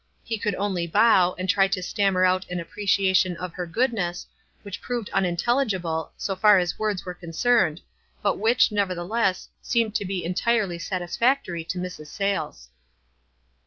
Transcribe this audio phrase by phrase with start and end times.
[0.23, 4.25] He could only bow and try to stam mer out an appreciation of her goodness,
[4.63, 7.81] which proved unintelligible, so far as words were con cerned,
[8.23, 12.07] but which, nevertheless, seemed to be entirely satisfactory to Mrs.
[12.07, 12.69] Sayles.